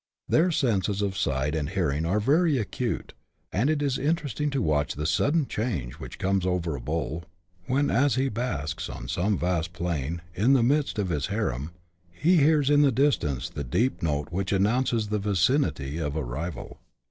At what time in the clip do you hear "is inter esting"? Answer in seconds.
3.83-4.51